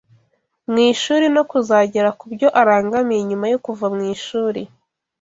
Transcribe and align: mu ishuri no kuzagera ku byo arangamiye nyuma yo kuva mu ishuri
mu 0.71 0.77
ishuri 0.91 1.25
no 1.35 1.43
kuzagera 1.49 2.09
ku 2.17 2.25
byo 2.33 2.47
arangamiye 2.61 3.21
nyuma 3.29 3.45
yo 3.53 3.59
kuva 3.65 3.85
mu 3.95 4.01
ishuri 4.13 4.61